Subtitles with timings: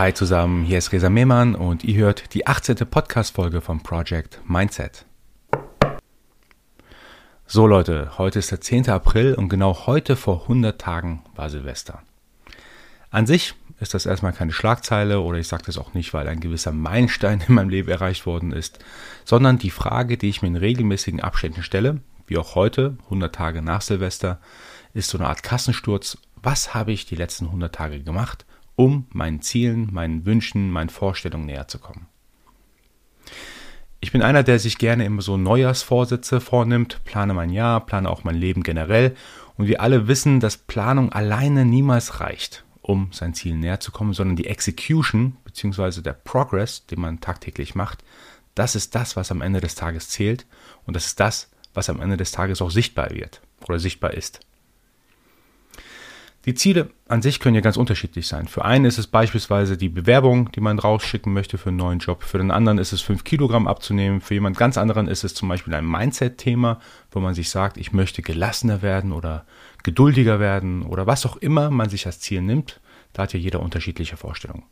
[0.00, 2.74] Hi zusammen, hier ist Resa Mehmann und ihr hört die 18.
[2.88, 5.04] Podcast-Folge vom Project Mindset.
[7.46, 8.88] So Leute, heute ist der 10.
[8.88, 12.02] April und genau heute vor 100 Tagen war Silvester.
[13.10, 16.40] An sich ist das erstmal keine Schlagzeile oder ich sage das auch nicht, weil ein
[16.40, 18.78] gewisser Meilenstein in meinem Leben erreicht worden ist,
[19.26, 23.60] sondern die Frage, die ich mir in regelmäßigen Abständen stelle, wie auch heute, 100 Tage
[23.60, 24.40] nach Silvester,
[24.94, 26.16] ist so eine Art Kassensturz.
[26.36, 28.46] Was habe ich die letzten 100 Tage gemacht,
[28.76, 32.06] um meinen Zielen, meinen Wünschen, meinen Vorstellungen näher zu kommen?
[34.02, 38.24] Ich bin einer, der sich gerne immer so Neujahrsvorsätze vornimmt, plane mein Jahr, plane auch
[38.24, 39.14] mein Leben generell.
[39.56, 44.14] Und wir alle wissen, dass Planung alleine niemals reicht, um sein Ziel näher zu kommen,
[44.14, 46.00] sondern die Execution bzw.
[46.00, 48.02] der Progress, den man tagtäglich macht,
[48.54, 50.46] das ist das, was am Ende des Tages zählt
[50.86, 54.40] und das ist das, was am Ende des Tages auch sichtbar wird oder sichtbar ist.
[56.46, 58.48] Die Ziele an sich können ja ganz unterschiedlich sein.
[58.48, 62.22] Für einen ist es beispielsweise die Bewerbung, die man rausschicken möchte für einen neuen Job.
[62.22, 64.22] Für den anderen ist es 5 Kilogramm abzunehmen.
[64.22, 66.80] Für jemand ganz anderen ist es zum Beispiel ein Mindset-Thema,
[67.10, 69.44] wo man sich sagt, ich möchte gelassener werden oder
[69.82, 72.80] geduldiger werden oder was auch immer man sich als Ziel nimmt.
[73.12, 74.64] Da hat ja jeder unterschiedliche Vorstellungen.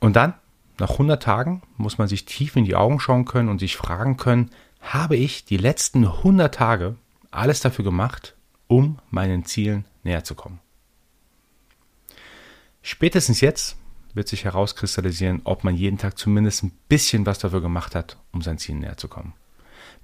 [0.00, 0.32] Und dann,
[0.78, 4.16] nach 100 Tagen, muss man sich tief in die Augen schauen können und sich fragen
[4.16, 6.94] können, habe ich die letzten 100 Tage
[7.30, 8.34] alles dafür gemacht,
[8.68, 10.60] um meinen Zielen näher zu kommen.
[12.82, 13.76] Spätestens jetzt
[14.14, 18.42] wird sich herauskristallisieren, ob man jeden Tag zumindest ein bisschen was dafür gemacht hat, um
[18.42, 19.34] sein Ziel näher zu kommen.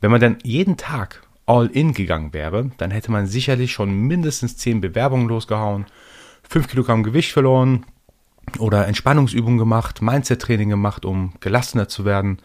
[0.01, 4.57] Wenn man dann jeden Tag all in gegangen wäre, dann hätte man sicherlich schon mindestens
[4.57, 5.87] 10 Bewerbungen losgehauen,
[6.49, 7.85] 5 Kilogramm Gewicht verloren
[8.59, 12.39] oder Entspannungsübungen gemacht, Mindset-Training gemacht, um gelassener zu werden.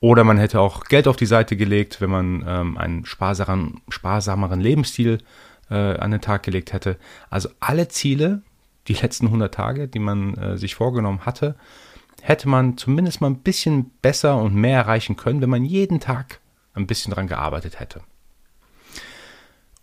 [0.00, 4.60] Oder man hätte auch Geld auf die Seite gelegt, wenn man ähm, einen sparsameren, sparsameren
[4.60, 5.18] Lebensstil
[5.70, 6.98] äh, an den Tag gelegt hätte.
[7.30, 8.42] Also alle Ziele,
[8.88, 11.56] die letzten 100 Tage, die man äh, sich vorgenommen hatte,
[12.22, 16.40] hätte man zumindest mal ein bisschen besser und mehr erreichen können, wenn man jeden Tag
[16.74, 18.00] ein bisschen dran gearbeitet hätte.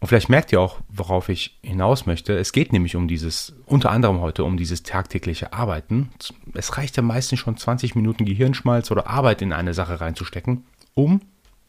[0.01, 2.35] Und vielleicht merkt ihr auch, worauf ich hinaus möchte.
[2.35, 6.09] Es geht nämlich um dieses, unter anderem heute um dieses tagtägliche Arbeiten.
[6.55, 10.65] Es reicht ja meistens schon 20 Minuten Gehirnschmalz oder Arbeit in eine Sache reinzustecken,
[10.95, 11.21] um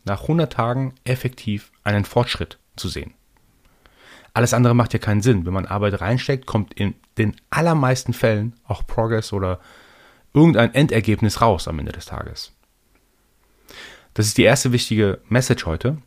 [0.05, 3.13] nach 100 Tagen effektiv einen Fortschritt zu sehen.
[4.35, 5.45] Alles andere macht ja keinen Sinn.
[5.45, 9.61] Wenn man Arbeit reinsteckt, kommt in den allermeisten Fällen auch Progress oder
[10.33, 12.53] irgendein Endergebnis raus am Ende des Tages.
[14.15, 15.99] Das ist die erste wichtige Message heute.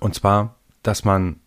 [0.00, 1.40] Und zwar, dass man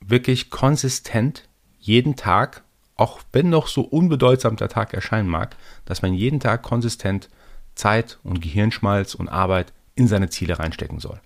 [0.00, 1.48] wirklich konsistent
[1.78, 2.62] jeden Tag,
[2.96, 7.28] auch wenn noch so unbedeutsam der Tag erscheinen mag, dass man jeden Tag konsistent
[7.74, 11.20] Zeit und Gehirnschmalz und Arbeit in seine Ziele reinstecken soll.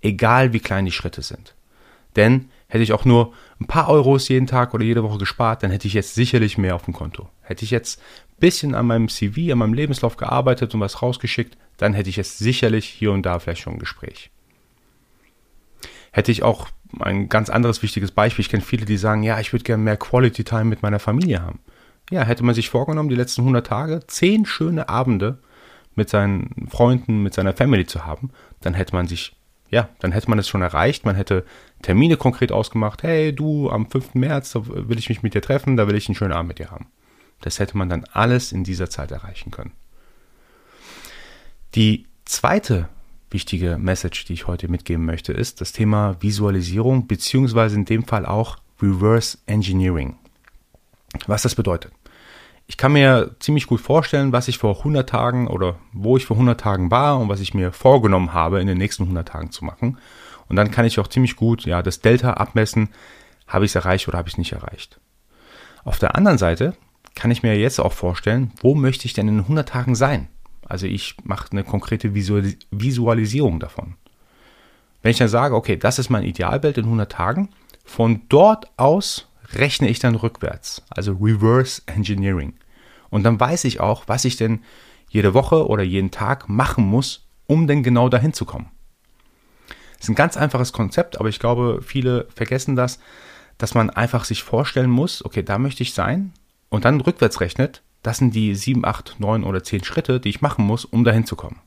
[0.00, 1.54] Egal wie klein die Schritte sind.
[2.16, 5.70] Denn hätte ich auch nur ein paar Euros jeden Tag oder jede Woche gespart, dann
[5.70, 7.28] hätte ich jetzt sicherlich mehr auf dem Konto.
[7.42, 8.00] Hätte ich jetzt
[8.32, 12.16] ein bisschen an meinem CV, an meinem Lebenslauf gearbeitet und was rausgeschickt, dann hätte ich
[12.16, 14.30] jetzt sicherlich hier und da vielleicht schon ein Gespräch.
[16.12, 16.68] Hätte ich auch
[16.98, 18.44] ein ganz anderes wichtiges Beispiel.
[18.44, 21.42] Ich kenne viele, die sagen, ja, ich würde gerne mehr Quality Time mit meiner Familie
[21.42, 21.60] haben.
[22.10, 25.38] Ja, hätte man sich vorgenommen, die letzten 100 Tage zehn schöne Abende
[25.94, 29.36] mit seinen Freunden, mit seiner Family zu haben, dann hätte man sich
[29.70, 31.06] ja, dann hätte man es schon erreicht.
[31.06, 31.44] Man hätte
[31.82, 33.02] Termine konkret ausgemacht.
[33.02, 34.14] Hey, du, am 5.
[34.14, 36.70] März will ich mich mit dir treffen, da will ich einen schönen Abend mit dir
[36.70, 36.88] haben.
[37.40, 39.72] Das hätte man dann alles in dieser Zeit erreichen können.
[41.74, 42.88] Die zweite
[43.30, 48.26] wichtige Message, die ich heute mitgeben möchte, ist das Thema Visualisierung, beziehungsweise in dem Fall
[48.26, 50.16] auch Reverse Engineering.
[51.26, 51.92] Was das bedeutet.
[52.70, 56.36] Ich kann mir ziemlich gut vorstellen, was ich vor 100 Tagen oder wo ich vor
[56.36, 59.64] 100 Tagen war und was ich mir vorgenommen habe, in den nächsten 100 Tagen zu
[59.64, 59.98] machen.
[60.48, 62.90] Und dann kann ich auch ziemlich gut ja, das Delta abmessen,
[63.48, 65.00] habe ich es erreicht oder habe ich es nicht erreicht.
[65.82, 66.76] Auf der anderen Seite
[67.16, 70.28] kann ich mir jetzt auch vorstellen, wo möchte ich denn in 100 Tagen sein?
[70.64, 73.96] Also ich mache eine konkrete Visualisierung davon.
[75.02, 77.48] Wenn ich dann sage, okay, das ist mein Idealbild in 100 Tagen,
[77.84, 82.54] von dort aus rechne ich dann rückwärts, also Reverse Engineering.
[83.10, 84.62] Und dann weiß ich auch, was ich denn
[85.08, 88.70] jede Woche oder jeden Tag machen muss, um denn genau dahin zu kommen.
[89.94, 93.00] Das ist ein ganz einfaches Konzept, aber ich glaube, viele vergessen das,
[93.58, 96.32] dass man einfach sich vorstellen muss, okay, da möchte ich sein
[96.70, 100.40] und dann rückwärts rechnet, das sind die 7, 8, 9 oder 10 Schritte, die ich
[100.40, 101.60] machen muss, um dahin zu kommen.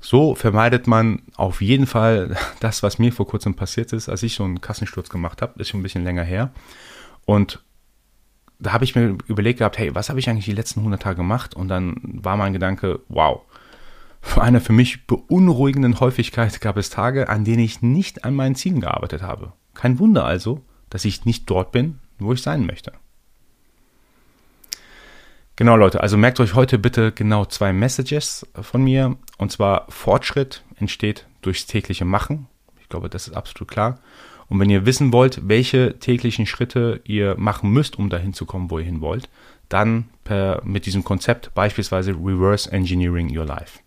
[0.00, 4.34] So vermeidet man auf jeden Fall das, was mir vor kurzem passiert ist, als ich
[4.34, 5.58] so einen Kassensturz gemacht habe.
[5.58, 6.52] Ist schon ein bisschen länger her.
[7.24, 7.63] Und
[8.58, 11.16] da habe ich mir überlegt gehabt, hey, was habe ich eigentlich die letzten 100 Tage
[11.16, 11.54] gemacht?
[11.54, 13.42] Und dann war mein Gedanke, wow,
[14.20, 18.54] für einer für mich beunruhigenden Häufigkeit gab es Tage, an denen ich nicht an meinen
[18.54, 19.52] Zielen gearbeitet habe.
[19.74, 22.92] Kein Wunder also, dass ich nicht dort bin, wo ich sein möchte.
[25.56, 29.16] Genau, Leute, also merkt euch heute bitte genau zwei Messages von mir.
[29.38, 32.48] Und zwar Fortschritt entsteht durchs tägliche Machen.
[32.80, 34.00] Ich glaube, das ist absolut klar.
[34.54, 38.70] Und wenn ihr wissen wollt, welche täglichen Schritte ihr machen müsst, um dahin zu kommen,
[38.70, 39.28] wo ihr hin wollt,
[39.68, 43.80] dann per, mit diesem Konzept beispielsweise Reverse Engineering Your Life.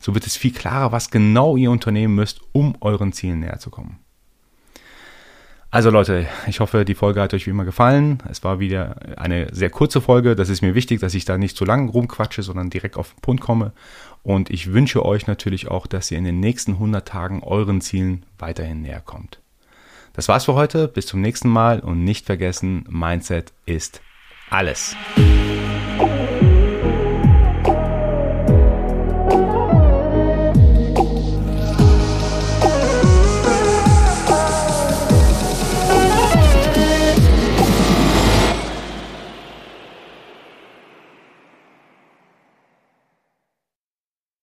[0.00, 3.68] So wird es viel klarer, was genau ihr unternehmen müsst, um euren Zielen näher zu
[3.68, 3.98] kommen.
[5.70, 8.22] Also Leute, ich hoffe, die Folge hat euch wie immer gefallen.
[8.30, 10.34] Es war wieder eine sehr kurze Folge.
[10.34, 13.20] Das ist mir wichtig, dass ich da nicht zu lang rumquatsche, sondern direkt auf den
[13.20, 13.72] Punkt komme.
[14.22, 18.24] Und ich wünsche euch natürlich auch, dass ihr in den nächsten 100 Tagen euren Zielen
[18.38, 19.41] weiterhin näher kommt.
[20.12, 20.88] Das war's für heute.
[20.88, 24.00] Bis zum nächsten Mal und nicht vergessen, Mindset ist
[24.50, 24.94] alles.